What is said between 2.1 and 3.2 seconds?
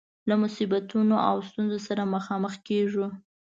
مخامخ کيږو.